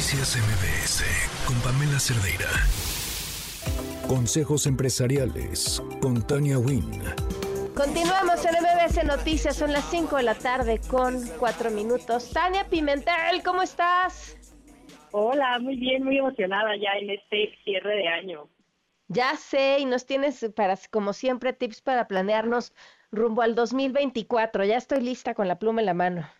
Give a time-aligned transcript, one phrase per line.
[0.00, 1.04] Noticias MBS
[1.46, 2.48] con Pamela Cerdeira.
[4.08, 7.02] Consejos empresariales con Tania Wynn.
[7.76, 12.30] Continuamos en MBS Noticias, son las 5 de la tarde con 4 minutos.
[12.32, 14.38] Tania Pimentel, ¿cómo estás?
[15.10, 18.48] Hola, muy bien, muy emocionada ya en este cierre de año.
[19.08, 22.72] Ya sé, y nos tienes para, como siempre, tips para planearnos
[23.12, 24.64] rumbo al 2024.
[24.64, 26.39] Ya estoy lista con la pluma en la mano.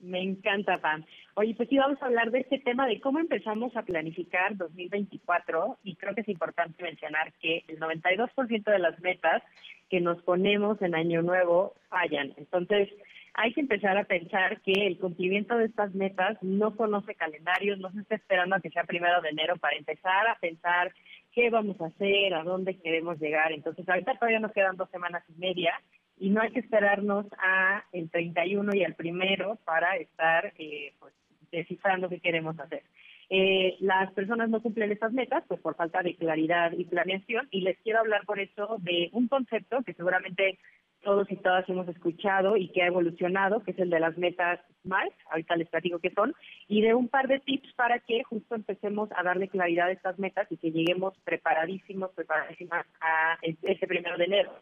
[0.00, 1.04] Me encanta, Pam.
[1.34, 5.78] Oye, pues sí, vamos a hablar de este tema de cómo empezamos a planificar 2024
[5.84, 9.42] y creo que es importante mencionar que el 92% de las metas
[9.90, 12.32] que nos ponemos en Año Nuevo fallan.
[12.38, 12.88] Entonces,
[13.34, 17.92] hay que empezar a pensar que el cumplimiento de estas metas no conoce calendarios, no
[17.92, 20.92] se está esperando a que sea primero de enero para empezar a pensar
[21.32, 23.52] qué vamos a hacer, a dónde queremos llegar.
[23.52, 25.74] Entonces, ahorita todavía nos quedan dos semanas y media
[26.20, 31.14] y no hay que esperarnos a el 31 y al primero para estar eh, pues,
[31.50, 32.82] descifrando qué queremos hacer.
[33.30, 37.62] Eh, las personas no cumplen estas metas pues por falta de claridad y planeación y
[37.62, 40.58] les quiero hablar por eso de un concepto que seguramente
[41.02, 44.60] todos y todas hemos escuchado y que ha evolucionado, que es el de las metas
[44.82, 46.34] SMART, ahorita les platico qué son,
[46.68, 50.18] y de un par de tips para que justo empecemos a darle claridad a estas
[50.18, 54.52] metas y que lleguemos preparadísimos, preparadísimas a ese primero de enero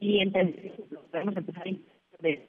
[0.00, 0.72] y entender,
[1.12, 1.64] podemos empezar
[2.18, 2.48] de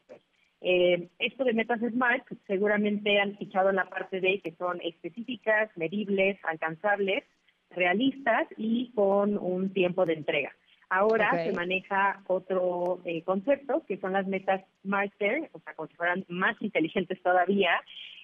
[0.62, 5.76] eh, esto de metas SMART seguramente han fichado en la parte de que son específicas,
[5.76, 7.24] medibles, alcanzables,
[7.72, 10.52] realistas y con un tiempo de entrega.
[10.90, 15.96] Ahora se maneja otro eh, concepto que son las metas Smarter, o sea, como si
[15.96, 17.72] fueran más inteligentes todavía,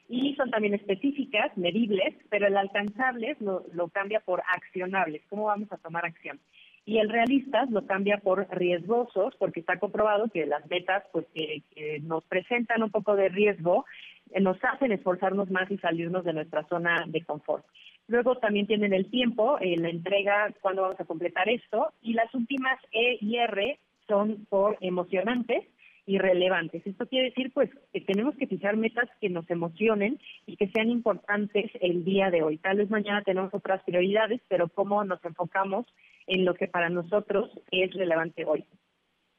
[0.09, 5.23] y son también específicas, medibles, pero el alcanzables lo, lo cambia por accionables.
[5.30, 6.39] ¿Cómo vamos a tomar acción?
[6.88, 11.61] Y el realistas lo cambia por riesgosos porque está comprobado que las metas pues que,
[12.03, 13.85] nos presentan un poco de riesgo
[14.31, 17.66] eh, nos hacen esforzarnos más y salirnos de nuestra zona de confort.
[18.07, 22.33] Luego también tienen el tiempo, eh, la entrega, cuándo vamos a completar esto y las
[22.33, 25.66] últimas E y R son por emocionantes
[26.07, 26.88] y relevantes.
[26.88, 30.90] Esto quiere decir pues que tenemos que fijar metas que nos emocionen y que sean
[30.90, 32.57] importantes el día de hoy.
[32.57, 35.85] Tal vez mañana tenemos otras prioridades, pero cómo nos enfocamos
[36.25, 38.63] en lo que para nosotros es relevante hoy.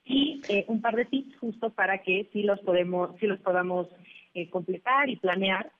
[0.04, 3.88] Y eh, un par de tips justo para que si los podemos, si los podamos
[4.34, 5.72] eh, completar y planear,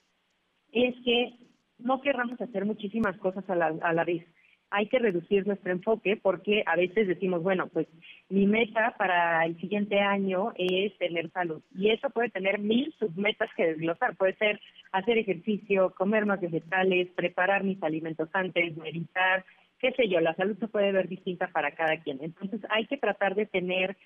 [0.73, 1.35] es que
[1.79, 4.25] no querramos hacer muchísimas cosas a la, a la vez.
[4.71, 7.87] Hay que reducir nuestro enfoque porque a veces decimos, bueno, pues
[8.29, 11.63] mi meta para el siguiente año es tener salud.
[11.75, 14.17] Y eso puede tener mil submetas que desglosar.
[14.17, 14.61] Puede ser
[14.93, 19.45] hacer ejercicio, comer más vegetales, preparar mis alimentos antes, meditar,
[19.79, 22.19] qué sé yo, la salud se puede ver distinta para cada quien.
[22.23, 23.97] Entonces hay que tratar de tener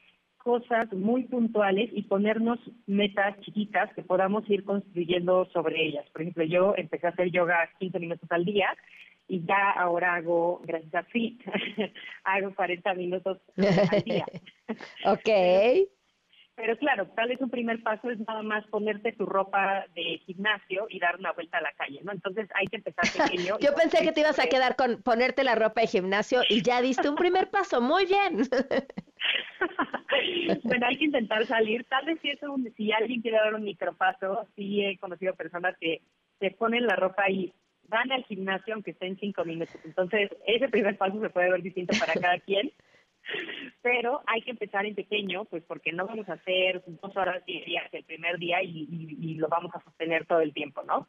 [0.43, 6.05] cosas muy puntuales y ponernos metas chiquitas que podamos ir construyendo sobre ellas.
[6.13, 8.69] Por ejemplo, yo empecé a hacer yoga 15 minutos al día
[9.29, 11.41] y ya ahora hago, gracias a Fit,
[12.25, 14.27] hago 40 minutos al día.
[15.07, 15.29] ok.
[16.55, 20.87] Pero claro, tal vez un primer paso es nada más ponerte tu ropa de gimnasio
[20.91, 22.13] y dar una vuelta a la calle, ¿no?
[22.13, 23.59] Entonces hay que empezar pequeño.
[23.59, 26.83] Yo pensé que te ibas a quedar con ponerte la ropa de gimnasio y ya
[26.83, 28.43] diste un primer paso, muy bien.
[30.65, 31.85] bueno, hay que intentar salir.
[31.85, 36.03] Tal vez si, eso, si alguien quiere dar un micropaso, sí he conocido personas que
[36.39, 37.51] se ponen la ropa y
[37.93, 39.77] van al gimnasio aunque estén cinco minutos.
[39.85, 42.73] Entonces, ese primer paso se puede ver distinto para cada quien.
[43.83, 47.89] Pero hay que empezar en pequeño, pues porque no vamos a hacer dos horas diarias
[47.93, 51.07] el primer día y, lo vamos a sostener todo el tiempo, ¿no?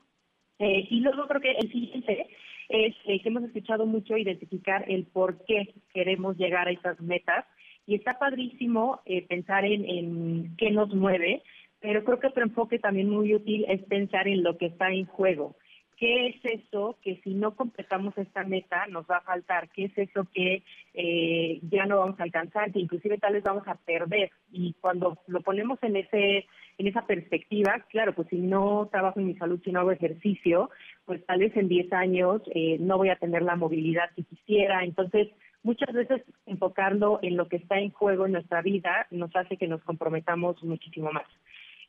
[0.59, 2.27] Eh, y luego creo que el siguiente
[2.69, 7.45] es eh, que hemos escuchado mucho identificar el por qué queremos llegar a esas metas
[7.85, 11.41] y está padrísimo eh, pensar en, en qué nos mueve,
[11.79, 15.05] pero creo que otro enfoque también muy útil es pensar en lo que está en
[15.05, 15.55] juego.
[15.97, 19.69] ¿Qué es eso que si no completamos esta meta nos va a faltar?
[19.69, 23.67] ¿Qué es eso que eh, ya no vamos a alcanzar, que inclusive tal vez vamos
[23.67, 24.31] a perder?
[24.51, 26.45] Y cuando lo ponemos en ese
[26.77, 30.71] en esa perspectiva, claro, pues si no trabajo en mi salud, si no hago ejercicio,
[31.05, 34.83] pues tal vez en 10 años eh, no voy a tener la movilidad que quisiera.
[34.83, 35.29] Entonces,
[35.61, 39.67] muchas veces enfocarlo en lo que está en juego en nuestra vida nos hace que
[39.67, 41.27] nos comprometamos muchísimo más.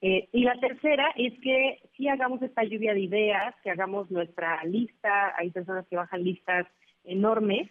[0.06, 4.62] Eh, y la tercera es que si hagamos esta lluvia de ideas, que hagamos nuestra
[4.64, 6.66] lista, hay personas que bajan listas
[7.04, 7.70] enormes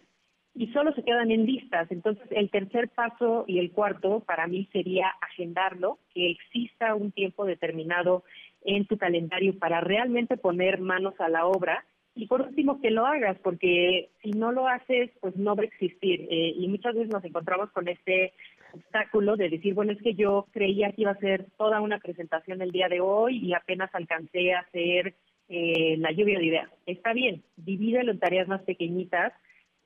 [0.52, 1.88] y solo se quedan en listas.
[1.92, 7.44] Entonces, el tercer paso y el cuarto para mí sería agendarlo, que exista un tiempo
[7.44, 8.24] determinado
[8.62, 11.84] en tu calendario para realmente poner manos a la obra.
[12.16, 15.66] Y por último, que lo hagas, porque si no lo haces, pues no va a
[15.66, 16.26] existir.
[16.28, 18.32] Eh, y muchas veces nos encontramos con este
[18.74, 22.60] obstáculo de decir, bueno, es que yo creía que iba a ser toda una presentación
[22.62, 25.14] el día de hoy y apenas alcancé a hacer
[25.48, 26.70] eh, la lluvia de ideas.
[26.86, 29.32] Está bien, divídelo en tareas más pequeñitas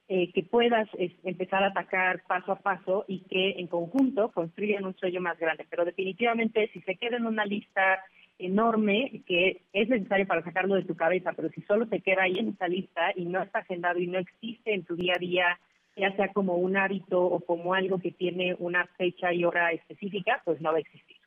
[0.09, 0.89] eh, que puedas
[1.25, 5.67] empezar a atacar paso a paso y que en conjunto construyan un sueño más grande.
[5.69, 8.03] Pero definitivamente, si se queda en una lista
[8.39, 12.39] enorme que es necesario para sacarlo de tu cabeza, pero si solo te queda ahí
[12.39, 15.61] en esa lista y no está agendado y no existe en tu día a día,
[15.99, 20.43] ya sea como un hábito o como algo que tiene una fecha y hora específica,
[20.45, 21.19] pues no va a existir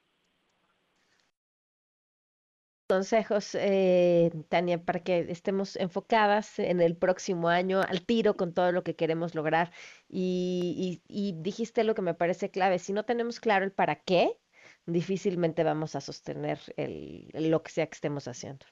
[2.91, 8.73] consejos, eh, Tania, para que estemos enfocadas en el próximo año, al tiro con todo
[8.73, 9.71] lo que queremos lograr.
[10.09, 11.01] Y,
[11.38, 14.38] dijiste lo que me parece clave, si no tenemos claro el para qué,
[14.85, 18.65] difícilmente vamos a sostener el, lo que sea que estemos haciendo.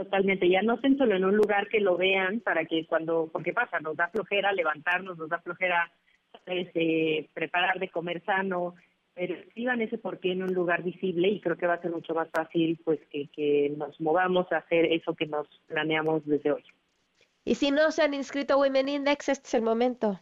[0.00, 3.52] Totalmente, ya no estén solo en un lugar que lo vean para que cuando, porque
[3.52, 5.92] pasa, nos da flojera levantarnos, nos da flojera
[6.46, 8.76] este, preparar de comer sano,
[9.12, 12.14] pero escriban ese porqué en un lugar visible y creo que va a ser mucho
[12.14, 16.64] más fácil pues que, que nos movamos a hacer eso que nos planeamos desde hoy.
[17.44, 20.18] Y si no se han inscrito a Women Index, este es el momento.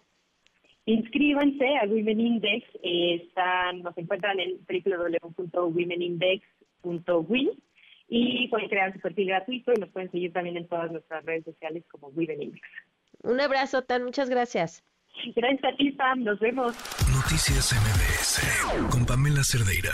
[0.86, 7.50] Inscríbanse a Women Index, eh, están, nos encuentran en www.womenindex.win
[8.08, 11.44] y pueden crear su perfil gratuito y nos pueden seguir también en todas nuestras redes
[11.44, 12.68] sociales como Women Index.
[13.22, 14.84] Un abrazo, Tan, muchas gracias.
[15.34, 16.24] Gracias a ti, Sam.
[16.24, 16.74] Nos vemos.
[17.12, 19.92] Noticias MBS con Pamela Cerdeira.